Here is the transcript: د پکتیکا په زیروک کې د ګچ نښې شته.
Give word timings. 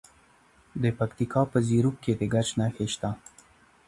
د 0.81 0.83
پکتیکا 0.99 1.41
په 1.51 1.57
زیروک 1.67 1.95
کې 2.03 2.13
د 2.19 2.21
ګچ 2.33 2.49
نښې 2.59 2.87
شته. 2.93 3.09